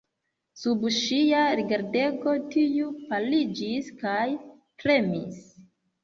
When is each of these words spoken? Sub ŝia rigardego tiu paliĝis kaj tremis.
Sub 0.59 0.85
ŝia 0.93 1.41
rigardego 1.57 2.33
tiu 2.55 2.87
paliĝis 3.11 3.91
kaj 3.99 4.23
tremis. 4.85 5.37